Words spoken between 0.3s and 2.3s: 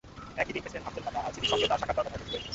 একই দিন president Abdel Fattah আল-সিসির সঙ্গেও তাঁর সাক্ষাৎ করার কথা